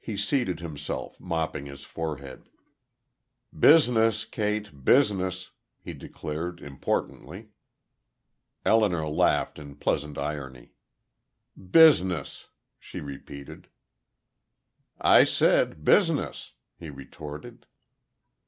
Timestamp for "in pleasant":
9.59-10.17